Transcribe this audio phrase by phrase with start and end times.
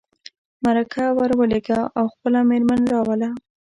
[0.63, 3.29] مرکه ور ولېږه او خپله مېرمن راوله.